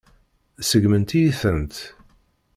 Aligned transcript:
Seggment-iyi-tent. 0.69 1.75